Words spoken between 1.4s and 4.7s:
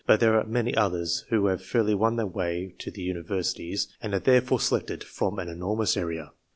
have fairly won their way to the Universities, and are therefore